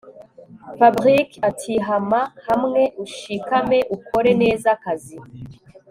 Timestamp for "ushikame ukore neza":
3.03-4.67